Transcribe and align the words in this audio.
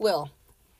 Well, 0.00 0.30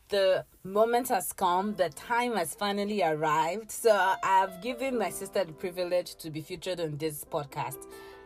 the 0.08 0.46
moment 0.64 1.08
has 1.10 1.34
come, 1.34 1.74
the 1.74 1.90
time 1.90 2.36
has 2.36 2.54
finally 2.54 3.02
arrived. 3.02 3.70
So 3.70 4.14
I've 4.24 4.62
given 4.62 4.96
my 4.96 5.10
sister 5.10 5.44
the 5.44 5.52
privilege 5.52 6.14
to 6.20 6.30
be 6.30 6.40
featured 6.40 6.80
on 6.80 6.96
this 6.96 7.26
podcast. 7.30 7.76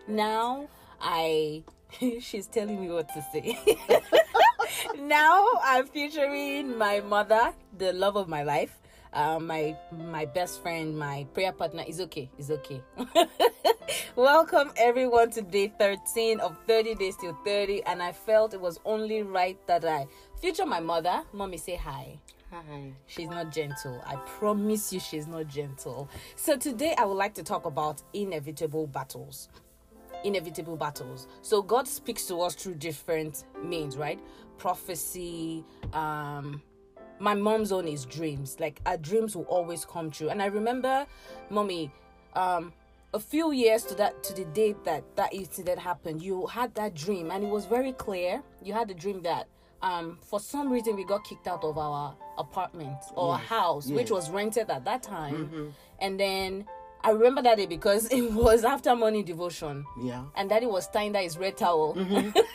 Now 0.06 0.68
I 1.00 1.64
she's 2.20 2.46
telling 2.46 2.80
me 2.80 2.90
what 2.90 3.08
to 3.08 3.26
say. 3.32 3.58
now 5.00 5.44
I'm 5.64 5.88
featuring 5.88 6.78
my 6.78 7.00
mother, 7.00 7.52
the 7.76 7.92
love 7.92 8.14
of 8.14 8.28
my 8.28 8.44
life. 8.44 8.78
Uh, 9.12 9.40
my 9.40 9.76
my 9.90 10.26
best 10.26 10.62
friend, 10.62 10.96
my 10.96 11.26
prayer 11.34 11.50
partner 11.50 11.82
is 11.88 12.00
okay. 12.02 12.30
Is 12.38 12.52
okay. 12.52 12.80
Welcome 14.16 14.70
everyone 14.76 15.30
to 15.32 15.42
day 15.42 15.72
13 15.78 16.40
of 16.40 16.56
30 16.66 16.94
days 16.94 17.16
till 17.16 17.36
30, 17.44 17.82
and 17.84 18.02
I 18.02 18.12
felt 18.12 18.54
it 18.54 18.60
was 18.60 18.80
only 18.84 19.22
right 19.22 19.58
that 19.66 19.84
I 19.84 20.06
feature 20.40 20.64
my 20.64 20.80
mother. 20.80 21.22
Mommy, 21.32 21.58
say 21.58 21.76
hi. 21.76 22.18
Hi. 22.50 22.92
She's 23.06 23.28
not 23.28 23.52
gentle. 23.52 24.00
I 24.06 24.16
promise 24.38 24.92
you, 24.92 25.00
she's 25.00 25.26
not 25.26 25.48
gentle. 25.48 26.08
So, 26.36 26.56
today 26.56 26.94
I 26.96 27.04
would 27.04 27.16
like 27.16 27.34
to 27.34 27.42
talk 27.42 27.66
about 27.66 28.02
inevitable 28.12 28.86
battles. 28.86 29.48
Inevitable 30.22 30.76
battles. 30.76 31.26
So, 31.42 31.60
God 31.60 31.86
speaks 31.86 32.24
to 32.26 32.40
us 32.40 32.54
through 32.54 32.76
different 32.76 33.44
means, 33.62 33.96
right? 33.96 34.20
Prophecy, 34.56 35.64
um, 35.92 36.62
my 37.18 37.34
mom's 37.34 37.72
own 37.72 37.88
is 37.88 38.06
dreams. 38.06 38.56
Like, 38.60 38.80
our 38.86 38.96
dreams 38.96 39.36
will 39.36 39.44
always 39.44 39.84
come 39.84 40.10
true. 40.10 40.30
And 40.30 40.40
I 40.40 40.46
remember, 40.46 41.06
mommy, 41.50 41.90
um, 42.34 42.72
a 43.14 43.20
few 43.20 43.52
years 43.52 43.84
to 43.84 43.94
that 43.94 44.22
to 44.24 44.34
the 44.34 44.44
date 44.46 44.76
that 44.84 45.02
that 45.16 45.32
incident 45.32 45.78
happened 45.78 46.20
you 46.20 46.46
had 46.46 46.74
that 46.74 46.94
dream 46.94 47.30
and 47.30 47.44
it 47.44 47.50
was 47.50 47.64
very 47.64 47.92
clear. 47.92 48.42
You 48.62 48.72
had 48.74 48.88
the 48.88 48.94
dream 49.04 49.22
that 49.22 49.46
um 49.82 50.18
for 50.30 50.40
some 50.40 50.66
reason 50.70 50.96
we 50.96 51.04
got 51.04 51.22
kicked 51.24 51.46
out 51.46 51.62
of 51.64 51.78
our 51.78 52.14
apartment 52.38 52.98
or 53.14 53.36
Yes, 53.38 53.48
house 53.48 53.86
which 53.88 54.10
was 54.10 54.30
rented 54.30 54.68
at 54.68 54.84
that 54.84 55.02
time. 55.02 55.72
And 56.00 56.18
then 56.18 56.66
i 57.04 57.10
remember 57.10 57.42
that 57.42 57.56
day 57.56 57.66
because 57.66 58.06
it 58.10 58.32
was 58.32 58.64
after 58.64 58.96
morning 58.96 59.24
devotion. 59.24 59.84
Yeah. 60.00 60.24
and 60.36 60.48
daddy 60.48 60.66
was 60.66 60.88
tying 60.88 61.12
that 61.12 61.22
his 61.22 61.38
red 61.38 61.56
towel. 61.56 61.94
Mm-hmm. 61.94 62.30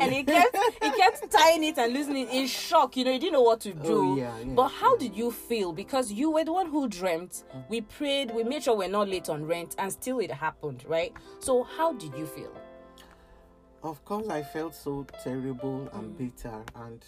And 0.00 0.12
he 0.12 0.24
kept 0.24 0.56
he 0.82 0.90
kept 0.90 1.30
tying 1.30 1.62
it 1.62 1.78
and 1.78 1.92
losing 1.92 2.16
it 2.16 2.30
in 2.30 2.46
shock 2.46 2.96
you 2.96 3.04
know 3.04 3.12
he 3.12 3.18
didn't 3.18 3.34
know 3.34 3.42
what 3.42 3.60
to 3.60 3.70
oh, 3.70 3.86
do. 3.86 4.12
Oh, 4.12 4.16
yeah, 4.16 4.38
yeah, 4.38 4.54
but 4.54 4.68
how 4.68 4.96
did 4.96 5.14
you 5.14 5.30
feel? 5.30 5.72
Because 5.72 6.10
you 6.10 6.30
were 6.30 6.44
the 6.44 6.52
one 6.52 6.66
who 6.68 6.88
dreamt. 6.88 7.44
Mm. 7.54 7.68
We 7.68 7.80
prayed 7.82 8.30
we 8.34 8.42
made 8.42 8.62
sure 8.64 8.74
we're 8.76 8.88
not 8.88 9.08
late 9.08 9.28
on 9.28 9.44
rent 9.44 9.74
and 9.78 9.92
still 9.92 10.18
it 10.20 10.30
happened 10.30 10.84
right? 10.88 11.12
So 11.40 11.62
how 11.62 11.92
did 11.92 12.14
you 12.14 12.26
feel? 12.26 12.52
Of 13.82 14.04
course, 14.04 14.28
I 14.28 14.42
felt 14.42 14.74
so 14.74 15.06
terrible 15.22 15.88
and 15.92 16.12
Mm. 16.14 16.18
bitter, 16.18 16.62
and 16.74 17.04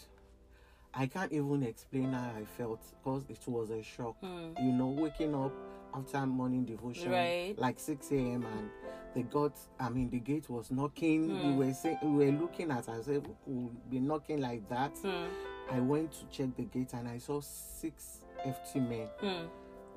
I 0.95 1.07
can't 1.07 1.33
even 1.33 1.63
explain 1.63 2.13
how 2.13 2.31
I 2.37 2.45
felt 2.45 2.81
because 3.03 3.25
it 3.29 3.43
was 3.49 3.71
a 3.71 3.83
shock. 3.83 4.17
Mm. 4.23 4.59
You 4.65 4.73
know, 4.73 4.89
waking 4.89 5.35
up 5.35 5.53
after 5.95 6.25
morning 6.27 6.65
devotion, 6.65 7.11
Mm. 7.11 7.15
Right. 7.15 7.59
like 7.59 7.79
6 7.81 8.11
a.m., 8.13 8.45
and 8.45 8.71
they 9.15 9.23
got, 9.23 9.53
I 9.81 9.89
mean, 9.89 10.11
the 10.11 10.19
gate 10.21 10.49
was 10.51 10.71
knocking. 10.71 11.29
Mm. 11.31 11.57
We 11.59 11.67
were 11.67 11.73
saying, 11.75 11.99
we 12.03 12.27
were 12.27 12.39
looking 12.39 12.71
at 12.71 12.89
ourselves, 12.89 13.27
we'll 13.47 13.71
be 13.91 14.01
knocking 14.01 14.41
like 14.41 14.69
that. 14.69 14.97
Hmm. 14.99 15.27
I 15.71 15.81
went 15.81 16.13
to 16.13 16.25
check 16.31 16.55
the 16.57 16.65
gate 16.65 16.93
and 16.95 17.09
I 17.09 17.19
saw 17.19 17.41
six 17.41 18.21
FT 18.47 18.77
men. 18.89 19.09
Hmm. 19.21 19.47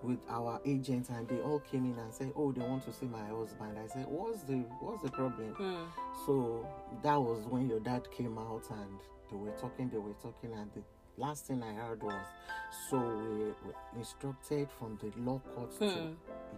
with 0.03 0.17
our 0.29 0.59
agent 0.65 1.09
and 1.09 1.27
they 1.27 1.39
all 1.41 1.59
came 1.59 1.85
in 1.85 1.95
and 1.99 2.11
said 2.11 2.33
oh 2.35 2.51
they 2.51 2.61
want 2.61 2.83
to 2.83 2.91
see 2.91 3.05
my 3.05 3.23
husband 3.27 3.77
i 3.77 3.85
said 3.85 4.03
what's 4.07 4.41
the 4.49 4.55
what's 4.79 5.03
the 5.03 5.11
problem 5.11 5.53
Hmm. 5.53 5.83
so 6.25 6.65
that 7.03 7.17
was 7.21 7.45
when 7.47 7.69
your 7.69 7.79
dad 7.81 8.09
came 8.09 8.35
out 8.39 8.63
and 8.71 8.97
they 9.29 9.37
were 9.37 9.51
talking 9.59 9.89
they 9.91 9.99
were 9.99 10.15
talking 10.19 10.53
and 10.53 10.71
the 10.73 10.81
last 11.21 11.45
thing 11.47 11.61
i 11.63 11.73
heard 11.73 12.01
was 12.01 12.25
so 12.89 12.97
we 12.97 13.45
were 13.45 13.75
instructed 13.97 14.67
from 14.77 14.97
the 15.01 15.11
law 15.21 15.39
court 15.53 15.71
to 15.79 15.85
Hmm. 15.85 16.13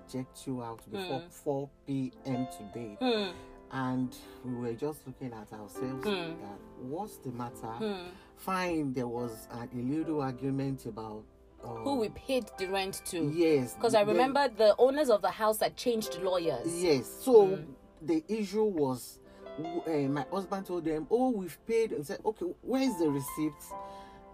eject 0.08 0.48
you 0.48 0.64
out 0.64 0.80
before 0.92 1.22
4 1.30 1.70
p.m 1.86 2.48
today 2.58 2.98
Hmm. 3.02 3.32
and 3.72 4.16
we 4.46 4.54
were 4.64 4.74
just 4.74 5.00
looking 5.08 5.34
at 5.34 5.52
ourselves 5.60 6.04
Hmm. 6.06 6.34
that 6.44 6.60
what's 6.82 7.18
the 7.18 7.32
matter 7.32 7.74
Hmm. 7.84 8.10
fine 8.38 8.94
there 8.94 9.08
was 9.20 9.48
a, 9.52 9.68
a 9.78 9.82
little 9.96 10.22
argument 10.22 10.86
about 10.86 11.24
um, 11.64 11.78
who 11.84 11.96
we 12.04 12.10
paid 12.10 12.46
the 12.58 12.68
rent 12.68 13.02
to 13.06 13.18
yes 13.34 13.74
because 13.76 13.96
i 13.96 14.02
remember 14.02 14.48
the 14.50 14.76
owners 14.78 15.10
of 15.10 15.22
the 15.22 15.32
house 15.32 15.60
had 15.60 15.76
changed 15.76 16.14
lawyers 16.22 16.68
Yes. 16.84 17.06
So 17.26 17.34
Mm. 17.48 17.66
the 18.02 18.24
issue 18.28 18.66
was, 18.66 19.20
uh, 19.60 19.90
my 20.18 20.26
husband 20.30 20.66
told 20.66 20.84
them, 20.84 21.08
"Oh, 21.10 21.30
we've 21.30 21.58
paid," 21.66 21.94
and 21.94 22.06
said, 22.06 22.20
"Okay, 22.26 22.48
where's 22.62 22.96
the 22.98 23.10
receipt?" 23.10 23.62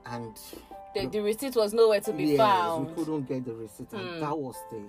And 0.10 0.36
the, 0.96 1.06
the 1.08 1.20
receipt 1.22 1.56
was 1.56 1.74
nowhere 1.74 2.02
to 2.02 2.14
be 2.14 2.26
yes, 2.26 2.38
found 2.38 2.88
we 2.90 2.94
couldn't 2.96 3.28
get 3.28 3.46
the 3.46 3.54
receipt, 3.54 3.92
and 3.94 4.02
Mm. 4.02 4.20
that 4.22 4.38
was 4.38 4.56
the 4.72 4.82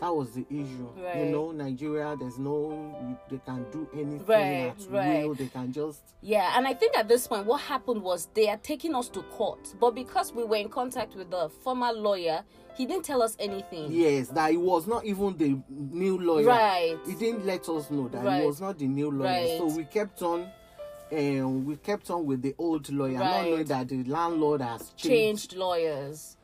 that 0.00 0.14
was 0.14 0.32
the 0.32 0.44
issue. 0.50 0.88
Right. 1.02 1.18
You 1.24 1.24
know, 1.32 1.52
Nigeria, 1.52 2.14
there's 2.18 2.36
no, 2.36 3.16
they 3.30 3.38
can 3.46 3.64
do 3.70 3.88
anything 3.94 4.26
Right, 4.26 4.66
at 4.76 4.90
right. 4.90 5.24
will. 5.26 5.34
They 5.34 5.46
can 5.46 5.72
just 5.72 6.02
Yeah, 6.20 6.52
and 6.58 6.66
I 6.66 6.74
think 6.74 6.98
at 6.98 7.06
this 7.08 7.26
point, 7.28 7.46
what 7.46 7.60
happened 7.62 8.02
was 8.02 8.28
they 8.34 8.48
are 8.48 8.56
taking 8.58 8.94
us 8.94 9.08
to 9.10 9.22
court, 9.22 9.72
but 9.80 9.94
because 9.94 10.32
we 10.34 10.44
were 10.44 10.56
in 10.56 10.68
contact 10.68 11.14
with 11.14 11.30
the 11.30 11.48
former 11.62 11.92
lawyer, 11.92 12.42
he 12.76 12.86
didn't 12.86 13.04
tell 13.04 13.22
us 13.22 13.36
anything. 13.38 13.92
yes, 13.92 14.28
that 14.28 14.50
he 14.50 14.56
was 14.58 14.86
not 14.88 15.04
even 15.06 15.36
the 15.38 15.56
new 15.70 16.18
lawyer. 16.18 16.48
Right. 16.48 16.98
He 17.06 17.14
didn't 17.14 17.46
let 17.46 17.66
us 17.68 17.88
know 17.90 18.08
that 18.08 18.24
Right. 18.24 18.42
it 18.42 18.46
was 18.46 18.60
not 18.60 18.78
the 18.78 18.88
new 18.88 19.10
lawyer. 19.12 19.28
Right. 19.30 19.58
So 19.58 19.66
we 19.68 19.84
kept 19.84 20.20
on. 20.22 20.48
And 21.10 21.66
we 21.66 21.76
kept 21.76 22.10
on 22.10 22.26
with 22.26 22.42
the 22.42 22.54
old 22.58 22.90
lawyer, 22.90 23.18
not 23.18 23.42
knowing 23.44 23.64
that 23.66 23.88
the 23.88 24.02
landlord 24.04 24.60
has 24.62 24.88
changed. 24.96 25.04
Changed 25.50 25.56
lawyers. 25.56 26.36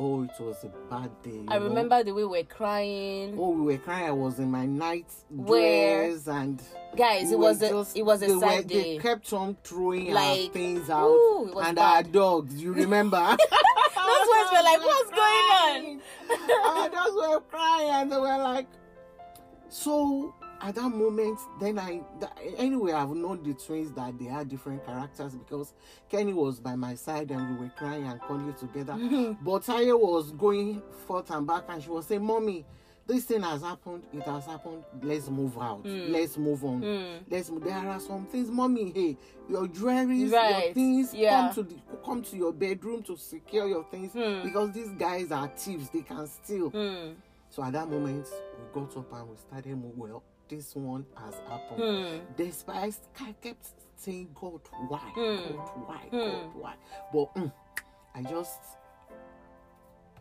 Oh, 0.00 0.22
it 0.22 0.30
was 0.38 0.62
a 0.62 0.68
bad 0.88 1.10
day. 1.24 1.40
I 1.48 1.58
know. 1.58 1.64
remember 1.64 2.04
the 2.04 2.12
way 2.12 2.22
we 2.24 2.38
were 2.38 2.44
crying. 2.44 3.36
Oh, 3.36 3.50
we 3.50 3.72
were 3.74 3.78
crying. 3.78 4.06
I 4.06 4.12
was 4.12 4.38
in 4.38 4.48
my 4.50 4.64
night 4.64 5.06
Where- 5.28 6.10
dress, 6.10 6.28
and 6.28 6.62
Guys, 6.96 7.26
we 7.28 7.32
it 7.32 7.38
was 7.38 7.62
a 7.62 7.68
just- 7.70 7.96
it 7.96 8.02
was 8.04 8.22
a 8.22 8.26
they 8.26 8.34
were- 8.34 8.40
sad 8.40 8.68
They 8.68 8.98
kept 8.98 9.32
on 9.32 9.56
throwing 9.64 10.08
our 10.08 10.14
Like, 10.14 10.52
things 10.52 10.88
out, 10.88 11.08
ooh, 11.10 11.52
and 11.60 11.78
our 11.80 12.04
dogs. 12.04 12.54
You 12.62 12.72
remember? 12.74 13.16
Those 13.36 14.28
ones 14.28 14.50
were 14.52 14.62
like, 14.62 14.80
"What's 14.80 15.10
going 15.22 16.00
on?" 16.30 16.80
our 16.80 16.88
dogs 16.90 17.10
were 17.14 17.40
crying, 17.40 17.90
and 17.90 18.12
they 18.12 18.16
were 18.20 18.38
like, 18.38 18.66
so. 19.68 20.32
At 20.60 20.74
that 20.74 20.88
moment, 20.88 21.38
then 21.60 21.78
I 21.78 22.00
that, 22.20 22.36
anyway 22.56 22.92
I've 22.92 23.10
known 23.10 23.42
the 23.44 23.54
twins 23.54 23.92
that 23.92 24.18
they 24.18 24.24
had 24.24 24.48
different 24.48 24.84
characters 24.84 25.34
because 25.34 25.72
Kenny 26.10 26.32
was 26.32 26.58
by 26.58 26.74
my 26.74 26.94
side 26.96 27.30
and 27.30 27.58
we 27.58 27.64
were 27.64 27.72
crying 27.76 28.04
and 28.06 28.20
calling 28.20 28.52
together. 28.54 28.94
But 29.42 29.62
Taye 29.62 29.98
was 29.98 30.32
going 30.32 30.82
forth 31.06 31.30
and 31.30 31.46
back 31.46 31.64
and 31.68 31.82
she 31.82 31.88
was 31.90 32.06
saying, 32.06 32.24
Mommy, 32.24 32.64
this 33.06 33.24
thing 33.24 33.40
has 33.42 33.62
happened, 33.62 34.02
it 34.12 34.22
has 34.24 34.44
happened, 34.46 34.82
let's 35.02 35.30
move 35.30 35.56
out. 35.58 35.80
Let's 35.86 36.36
move 36.36 36.62
on. 36.64 36.82
Mm. 36.82 37.20
Let's 37.30 37.50
move. 37.50 37.64
There 37.64 37.72
are 37.74 38.00
some 38.00 38.26
things, 38.26 38.50
mommy, 38.50 38.90
hey, 38.94 39.16
your 39.48 39.66
jewelry, 39.68 40.18
your 40.24 40.72
things, 40.74 41.14
yeah. 41.14 41.30
come 41.46 41.54
to 41.54 41.62
the 41.62 41.76
come 42.04 42.22
to 42.22 42.36
your 42.36 42.52
bedroom 42.52 43.02
to 43.04 43.16
secure 43.16 43.66
your 43.66 43.84
things 43.84 44.12
Hmm. 44.12 44.42
because 44.42 44.72
these 44.72 44.90
guys 44.90 45.30
are 45.32 45.48
thieves, 45.56 45.88
they 45.88 46.02
can 46.02 46.26
steal. 46.26 46.68
Hmm. 46.68 47.12
So 47.48 47.62
at 47.62 47.72
that 47.72 47.88
moment, 47.88 48.26
we 48.58 48.80
got 48.80 48.94
up 48.96 49.10
and 49.12 49.30
we 49.30 49.36
started 49.36 49.68
move. 49.78 49.96
Well, 49.96 50.22
this 50.48 50.74
one 50.74 51.04
has 51.16 51.34
happened. 51.48 51.82
Hmm. 51.82 52.18
Despite 52.36 52.96
I 53.20 53.32
kept 53.40 53.68
saying, 53.96 54.30
God, 54.34 54.60
why? 54.88 54.98
Hmm. 55.14 55.56
God, 55.56 55.70
why? 55.86 56.02
Hmm. 56.10 56.18
God, 56.18 56.54
why? 56.54 56.74
But 57.12 57.34
mm, 57.34 57.52
I 58.14 58.22
just 58.22 58.60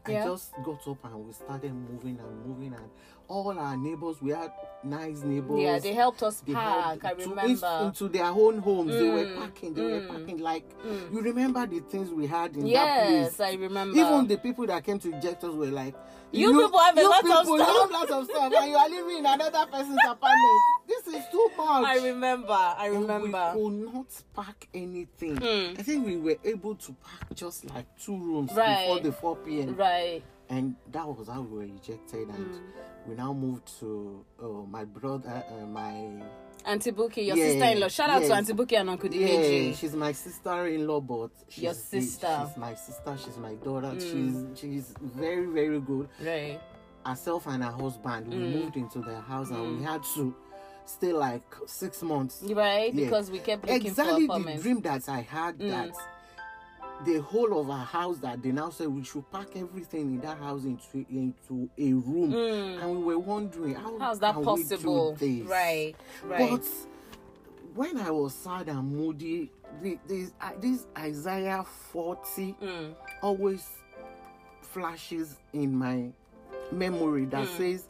Yeah. 0.09 0.23
I 0.23 0.27
just 0.27 0.53
got 0.63 0.87
up 0.87 1.03
and 1.05 1.25
we 1.25 1.33
started 1.33 1.73
moving 1.73 2.19
and 2.19 2.45
moving 2.47 2.73
and 2.73 2.89
all 3.29 3.57
our 3.59 3.75
neighbors, 3.75 4.21
we 4.21 4.31
had 4.31 4.51
nice 4.83 5.21
neighbors. 5.21 5.59
Yeah, 5.59 5.79
they 5.79 5.93
helped 5.93 6.23
us 6.23 6.39
They 6.41 6.53
park. 6.53 7.01
helped 7.01 7.05
I 7.05 7.11
remember. 7.23 7.79
into 7.85 8.07
their 8.07 8.25
own 8.27 8.59
homes. 8.59 8.91
They 8.93 9.09
were 9.09 9.25
Mm, 9.25 9.37
parking. 9.37 9.73
They 9.73 9.81
were 9.81 9.99
mm, 10.01 10.07
parking 10.07 10.37
like 10.37 10.63
mm. 10.85 11.11
you 11.11 11.21
remember 11.21 11.65
the 11.67 11.79
things 11.81 12.09
we 12.09 12.25
had 12.25 12.55
in 12.55 12.63
that 12.71 13.05
place. 13.07 13.37
Yes. 13.37 13.39
I 13.41 13.53
remember. 13.55 13.97
Even 13.97 14.27
the 14.27 14.37
people 14.37 14.65
that 14.67 14.83
came 14.83 14.97
to 14.99 15.09
eject 15.13 15.43
us 15.43 15.53
were 15.53 15.65
like, 15.67 15.93
You 16.31 16.51
people 16.53 16.79
have 16.79 16.97
a 16.97 17.01
you 17.01 17.09
lot 17.09 17.19
of 17.19 17.25
people, 17.25 17.57
you 17.57 17.63
stuff." 17.65 17.81
have 17.81 17.91
lots 17.91 18.11
of 18.11 18.25
stuff, 18.25 18.53
and 18.53 18.69
you 18.71 18.77
are 18.77 18.89
living 18.89 19.17
in 19.17 19.25
another 19.25 19.65
person's 19.71 19.99
apartment. 20.07 20.61
This 20.87 21.07
is 21.07 21.23
too 21.31 21.49
much. 21.57 21.85
I 21.85 22.05
remember. 22.07 22.53
I 22.53 22.87
And 22.87 23.01
remember. 23.01 23.53
We 23.55 23.61
could 23.63 23.93
not 23.93 24.07
park 24.33 24.67
anything. 24.73 25.35
Hmm. 25.37 25.79
I 25.79 25.83
think 25.83 26.05
we 26.05 26.17
were 26.17 26.37
able 26.43 26.75
to 26.75 26.93
park 26.93 27.35
just 27.35 27.69
like 27.73 27.85
two 27.99 28.17
rooms 28.17 28.51
Right. 28.53 28.85
before 28.87 28.99
the 29.01 29.11
4 29.11 29.35
p.m. 29.37 29.75
Right. 29.75 30.23
And 30.49 30.75
that 30.93 31.05
was 31.07 31.27
how 31.27 31.41
we 31.41 31.57
were 31.57 31.63
ejected. 31.63 32.29
And 32.29 32.37
Hmm. 32.55 33.09
we 33.09 33.15
now 33.15 33.33
moved 33.33 33.67
to 33.79 34.23
uh, 34.41 34.45
my 34.69 34.85
brother, 34.85 35.43
uh, 35.51 35.65
my 35.65 36.21
Auntie 36.65 36.91
Buki, 36.91 37.27
your 37.27 37.37
Yeah, 37.37 37.45
sister-in-law. 37.45 37.87
Shout 37.89 38.09
out 38.09 38.23
to. 38.23 38.33
Auntie 38.33 38.53
Buki 38.53 38.77
and 38.79 38.89
Uncle 38.89 39.13
yeah, 39.13 39.27
Dimeji. 39.27 39.75
she's 39.77 39.93
my 39.95 40.11
sister-in-law, 40.11 40.99
but 41.01 41.29
she's 41.49 41.63
Your 41.63 41.73
sister. 41.73 42.27
Hmm. 42.27 42.47
she's 42.47 42.57
my 42.57 42.73
sister. 42.75 43.17
She's 43.23 43.37
my 43.37 43.53
daughter. 43.55 43.93
She's 43.99 44.35
she's 44.55 44.93
very 45.01 45.45
very 45.47 45.79
good. 45.79 46.09
Right. 46.21 46.59
Herself 47.05 47.47
and 47.47 47.63
her 47.63 47.71
husband. 47.71 48.27
We 48.27 48.35
Mm. 48.35 48.53
moved 48.63 48.75
into 48.75 48.99
their 48.99 49.21
house 49.21 49.49
and 49.49 49.77
we 49.79 49.83
had 49.83 50.03
to 50.15 50.35
stay 50.87 51.13
like 51.13 51.43
six 51.65 52.01
months. 52.01 52.41
Right? 52.43 52.93
Yeah. 52.93 53.05
Because 53.05 53.29
we 53.31 53.39
kept 53.39 53.65
looking 53.67 53.87
exactly 53.87 54.27
for 54.27 54.39
the 54.39 54.57
dream 54.61 54.81
that 54.81 55.07
I 55.09 55.21
had 55.21 55.57
Mm. 55.59 55.67
that 55.69 55.91
the 57.05 57.21
whole 57.21 57.59
of 57.59 57.69
our 57.69 57.85
house 57.85 58.17
that 58.19 58.41
they 58.41 58.51
now 58.51 58.69
said 58.71 58.87
we 58.87 59.03
should 59.03 59.29
pack 59.31 59.55
everything 59.55 60.15
in 60.15 60.21
that 60.21 60.37
house 60.39 60.63
into 60.63 61.05
into 61.11 61.69
a 61.77 61.93
room, 61.93 62.33
and 62.33 62.97
we 62.97 63.03
were 63.15 63.19
wondering 63.19 63.75
how. 63.75 63.99
How's 63.99 64.19
that 64.19 64.33
possible? 64.41 65.11
We 65.11 65.27
do 65.27 65.43
this? 65.43 65.47
Right, 65.47 65.95
right. 66.25 66.39
But 66.59 66.65
when 67.75 67.99
I 67.99 68.09
was 68.09 68.33
sad 68.33 68.69
and 68.69 68.91
moody, 68.95 69.51
the, 69.83 69.99
this, 70.07 70.31
uh, 70.41 70.51
this 70.59 70.87
Isaiah 70.97 71.63
40 71.91 72.55
Mm. 72.59 72.95
always 73.21 73.63
flashes 74.61 75.37
in 75.53 75.75
my 75.75 76.11
memory 76.71 77.25
that 77.25 77.47
Mm. 77.47 77.57
says, 77.57 77.87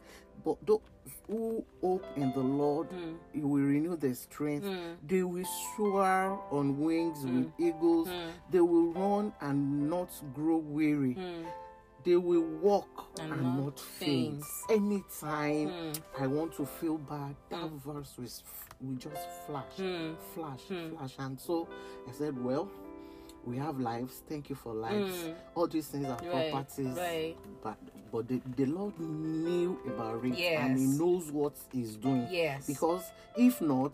But 0.48 0.66
those 0.66 0.80
who 1.28 1.62
hope 1.82 2.06
in 2.16 2.32
the 2.32 2.40
Lord, 2.40 2.88
Mm. 2.90 3.18
He 3.34 3.42
will 3.42 3.66
renew 3.76 3.98
their 3.98 4.14
strength. 4.16 4.66
They 5.06 5.24
will 5.24 5.44
soar 5.76 6.42
on 6.52 6.80
wings 6.80 7.26
with 7.26 7.52
eagles. 7.60 8.08
They 8.50 8.62
will 8.62 8.94
run 8.94 9.34
and 9.42 9.90
not 9.90 10.10
grow 10.34 10.56
weary. 10.58 11.18
They 12.06 12.16
will 12.16 12.46
walk 12.62 13.08
and, 13.20 13.34
And 13.34 13.42
not, 13.44 13.60
not 13.66 13.80
faint. 13.80 14.42
faint. 14.70 14.82
Anytime 14.82 15.92
I 16.18 16.28
want 16.28 16.54
to 16.56 16.66
feel 16.66 16.98
bad, 16.98 17.36
that 17.50 17.70
verse 17.86 18.14
will, 18.18 18.32
will 18.80 18.96
just 18.96 19.28
flash, 19.46 19.76
flash, 20.34 20.62
flash. 20.96 21.16
And 21.20 21.38
so 21.38 21.68
I 22.08 22.14
said, 22.14 22.42
Well, 22.42 22.70
we 23.48 23.58
have 23.58 23.80
lives. 23.80 24.22
Thank 24.28 24.50
you 24.50 24.56
for 24.56 24.74
lives. 24.74 25.16
Mm. 25.16 25.36
All 25.56 25.68
these 25.68 25.88
things 25.88 26.06
are 26.06 26.20
Right, 26.32 26.52
properties. 26.52 26.98
right. 26.98 27.36
But 27.64 27.78
but 28.12 28.28
the, 28.28 28.42
the 28.56 28.66
Lord 28.66 29.00
knew 29.00 29.80
about 29.88 30.24
it 30.26 30.38
and 30.38 30.78
He 30.78 30.86
knows 30.86 31.32
what 31.32 31.54
He's 31.72 31.96
doing. 31.96 32.28
Yes. 32.30 32.68
Because 32.68 33.04
if 33.36 33.62
not, 33.62 33.94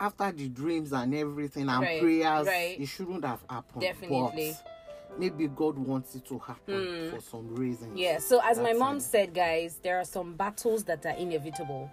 after 0.00 0.32
the 0.32 0.48
dreams 0.48 0.92
and 0.92 1.14
everything 1.14 1.68
and 1.68 1.82
Right, 1.82 2.00
prayers, 2.00 2.46
right. 2.46 2.80
it 2.80 2.86
shouldn't 2.86 3.24
have 3.24 3.40
happened. 3.48 3.82
Definitely. 3.82 4.54
But 4.58 5.18
maybe 5.18 5.48
God 5.48 5.78
wants 5.78 6.14
it 6.14 6.24
to 6.26 6.38
happen 6.38 6.74
mm. 6.74 7.10
for 7.10 7.20
some 7.20 7.54
reason. 7.54 7.96
Yeah, 7.96 8.18
so 8.18 8.40
as 8.42 8.58
my 8.58 8.72
mom 8.72 8.96
it. 8.96 9.02
said, 9.02 9.34
guys, 9.34 9.78
there 9.82 9.98
are 9.98 10.04
some 10.04 10.34
battles 10.34 10.84
that 10.84 11.04
are 11.04 11.16
inevitable 11.16 11.90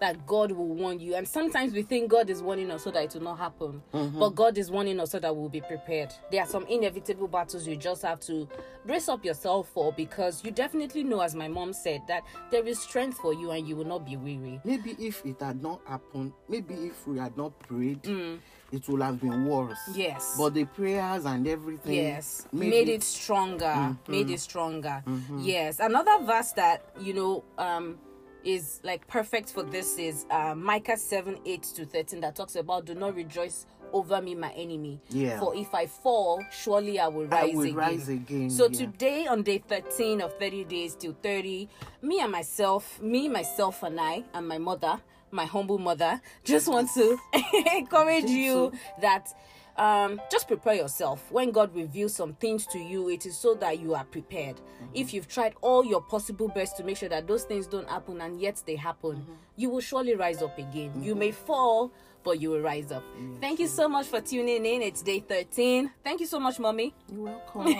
that 0.00 0.26
God 0.26 0.52
will 0.52 0.68
warn 0.68 1.00
you. 1.00 1.14
And 1.14 1.26
sometimes 1.26 1.72
we 1.72 1.82
think 1.82 2.10
God 2.10 2.30
is 2.30 2.42
warning 2.42 2.70
us 2.70 2.84
so 2.84 2.90
that 2.90 3.04
it 3.04 3.14
will 3.14 3.22
not 3.22 3.38
happen. 3.38 3.82
But 3.92 4.30
God 4.30 4.56
is 4.58 4.70
warning 4.70 5.00
us 5.00 5.10
so 5.10 5.18
that 5.18 5.34
we'll 5.34 5.48
be 5.48 5.60
prepared. 5.60 6.12
There 6.30 6.40
are 6.40 6.46
some 6.46 6.66
inevitable 6.66 7.28
battles 7.28 7.66
you 7.66 7.76
just 7.76 8.02
have 8.02 8.20
to 8.20 8.48
brace 8.86 9.08
up 9.08 9.24
yourself 9.24 9.68
for 9.70 9.92
because 9.92 10.44
you 10.44 10.50
definitely 10.50 11.04
know, 11.04 11.20
as 11.20 11.34
my 11.34 11.48
mom 11.48 11.72
said, 11.72 12.02
that 12.08 12.22
there 12.50 12.66
is 12.66 12.78
strength 12.78 13.18
for 13.18 13.34
you 13.34 13.50
and 13.50 13.68
you 13.68 13.76
will 13.76 13.84
not 13.86 14.04
be 14.06 14.16
weary. 14.16 14.60
Maybe 14.64 14.96
if 14.98 15.24
it 15.26 15.40
had 15.40 15.62
not 15.62 15.80
happened, 15.86 16.32
maybe 16.48 16.74
if 16.74 17.06
we 17.06 17.18
had 17.18 17.36
not 17.36 17.58
prayed, 17.60 18.02
Mm. 18.02 18.38
it 18.72 18.88
would 18.88 19.02
have 19.02 19.20
been 19.20 19.46
worse. 19.46 19.78
Yes. 19.94 20.36
But 20.38 20.54
the 20.54 20.64
prayers 20.64 21.24
and 21.24 21.46
everything 21.48 21.94
Yes, 21.94 22.46
made, 22.52 22.70
made, 22.70 22.88
it 22.88 23.02
stronger. 23.02 23.96
Made 24.06 24.30
it 24.30 24.40
stronger. 24.40 25.02
Yes, 25.38 25.80
another 25.80 26.18
verse 26.24 26.52
that 26.52 26.82
you 27.00 27.14
know 27.14 27.44
um 27.58 27.98
is 28.44 28.80
like 28.84 29.06
perfect 29.06 29.50
for 29.52 29.62
this 29.62 29.98
is 29.98 30.26
uh, 30.30 30.54
Micah 30.54 30.96
seven 30.96 31.38
eight 31.44 31.62
to 31.74 31.84
thirteen 31.84 32.20
that 32.20 32.36
talks 32.36 32.56
about 32.56 32.84
do 32.86 32.94
not 32.94 33.14
rejoice 33.14 33.66
over 33.92 34.20
me 34.20 34.34
my 34.34 34.50
enemy. 34.52 35.00
Yeah. 35.08 35.38
For 35.40 35.54
if 35.56 35.74
I 35.74 35.86
fall, 35.86 36.42
surely 36.52 36.98
I 37.00 37.08
will 37.08 37.26
I 37.32 37.42
rise 37.44 37.54
will 37.54 37.62
again. 37.62 37.74
rise 37.74 38.08
again, 38.08 38.50
So 38.50 38.64
yeah. 38.66 38.78
today 38.78 39.26
on 39.26 39.42
day 39.42 39.58
thirteen 39.66 40.20
of 40.20 40.38
thirty 40.38 40.64
days 40.64 40.94
till 40.94 41.16
thirty, 41.22 41.68
me 42.02 42.20
and 42.20 42.30
myself, 42.32 43.00
me 43.00 43.28
myself 43.28 43.82
and 43.82 44.00
I 44.00 44.24
and 44.34 44.46
my 44.46 44.58
mother. 44.58 45.00
My 45.30 45.44
humble 45.44 45.76
mother 45.76 46.22
just 46.42 46.68
want 46.68 46.88
to 46.94 47.18
encourage 47.76 48.30
you 48.30 48.72
that 49.02 49.28
um, 49.78 50.20
just 50.30 50.48
prepare 50.48 50.74
yourself. 50.74 51.30
When 51.30 51.50
God 51.50 51.74
reveals 51.74 52.14
some 52.14 52.34
things 52.34 52.66
to 52.68 52.78
you, 52.78 53.08
it 53.08 53.24
is 53.26 53.36
so 53.38 53.54
that 53.56 53.78
you 53.78 53.94
are 53.94 54.04
prepared. 54.04 54.56
Mm-hmm. 54.56 54.84
If 54.94 55.14
you've 55.14 55.28
tried 55.28 55.54
all 55.60 55.84
your 55.84 56.02
possible 56.02 56.48
best 56.48 56.76
to 56.78 56.84
make 56.84 56.96
sure 56.96 57.08
that 57.08 57.26
those 57.26 57.44
things 57.44 57.66
don't 57.66 57.88
happen 57.88 58.20
and 58.20 58.40
yet 58.40 58.62
they 58.66 58.76
happen, 58.76 58.98
Mm-hmm. 59.18 59.32
you 59.56 59.70
will 59.70 59.80
surely 59.80 60.14
rise 60.14 60.42
up 60.42 60.58
again. 60.58 61.02
You 61.02 61.14
may 61.14 61.30
fall, 61.30 61.92
but 62.24 62.40
you 62.40 62.50
will 62.50 62.60
rise 62.60 62.90
up. 62.92 63.04
Thank 63.40 63.60
you 63.60 63.68
so 63.68 63.88
much 63.88 64.06
for 64.06 64.20
tuning 64.20 64.66
in. 64.66 64.82
It's 64.82 65.02
day 65.02 65.20
13. 65.20 65.90
Thank 66.04 66.20
you 66.20 66.26
so 66.26 66.38
much, 66.40 66.58
mommy. 66.58 66.94
You're 67.10 67.22
welcome. 67.24 67.74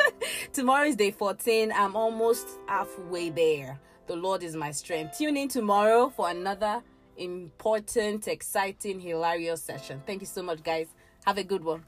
Tomorrow 0.52 0.86
is 0.86 0.96
day 0.96 1.10
14. 1.10 1.72
I'm 1.74 1.96
almost 1.96 2.46
halfway 2.68 3.30
there. 3.30 3.78
The 4.06 4.16
Lord 4.16 4.42
is 4.42 4.54
my 4.56 4.70
strength. 4.70 5.18
Tune 5.18 5.36
in 5.36 5.48
tomorrow 5.48 6.08
for 6.10 6.28
another 6.30 6.82
important, 7.16 8.28
exciting, 8.28 9.00
hilarious 9.00 9.62
session. 9.62 10.02
Thank 10.06 10.20
you 10.22 10.26
so 10.26 10.42
much, 10.42 10.62
guys. 10.62 10.88
Have 11.26 11.38
a 11.38 11.44
good 11.44 11.64
one. 11.64 11.84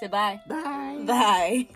Say 0.00 0.08
bye. 0.08 0.40
Bye. 0.48 1.04
Bye. 1.06 1.68